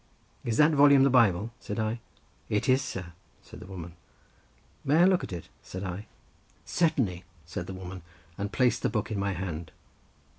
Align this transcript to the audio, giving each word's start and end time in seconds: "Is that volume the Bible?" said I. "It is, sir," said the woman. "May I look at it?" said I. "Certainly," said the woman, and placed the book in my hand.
"Is 0.43 0.57
that 0.57 0.71
volume 0.71 1.03
the 1.03 1.11
Bible?" 1.11 1.51
said 1.59 1.79
I. 1.79 1.99
"It 2.49 2.67
is, 2.67 2.81
sir," 2.81 3.13
said 3.43 3.59
the 3.59 3.67
woman. 3.67 3.93
"May 4.83 5.03
I 5.03 5.05
look 5.05 5.23
at 5.23 5.31
it?" 5.31 5.47
said 5.61 5.83
I. 5.83 6.07
"Certainly," 6.65 7.23
said 7.45 7.67
the 7.67 7.75
woman, 7.75 8.01
and 8.35 8.51
placed 8.51 8.81
the 8.81 8.89
book 8.89 9.11
in 9.11 9.19
my 9.19 9.33
hand. 9.33 9.69